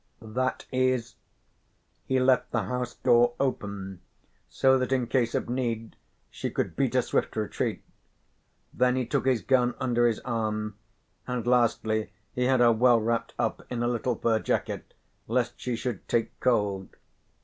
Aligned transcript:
That 0.23 0.65
is 0.71 1.13
he 2.07 2.19
left 2.19 2.49
the 2.49 2.63
house 2.63 2.95
door 2.95 3.35
open 3.39 4.01
so 4.49 4.79
that 4.79 4.91
in 4.91 5.05
case 5.05 5.35
of 5.35 5.47
need 5.47 5.95
she 6.31 6.49
could 6.49 6.75
beat 6.75 6.95
a 6.95 7.03
swift 7.03 7.35
retreat, 7.35 7.83
then 8.73 8.95
he 8.95 9.05
took 9.05 9.27
his 9.27 9.43
gun 9.43 9.75
under 9.79 10.07
his 10.07 10.17
arm, 10.21 10.75
and 11.27 11.45
lastly 11.45 12.11
he 12.33 12.45
had 12.45 12.61
her 12.61 12.71
well 12.71 12.99
wrapped 12.99 13.35
up 13.37 13.61
in 13.69 13.83
a 13.83 13.87
little 13.87 14.15
fur 14.15 14.39
jacket 14.39 14.95
lest 15.27 15.59
she 15.61 15.75
should 15.75 16.07
take 16.07 16.39
cold. 16.39 16.89